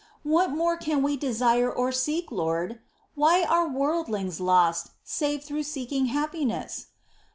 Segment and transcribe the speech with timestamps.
[0.01, 2.79] ■* What more can we desire or seek, Lord?
[3.13, 6.87] Why are worldlings lost, save through seeking happiness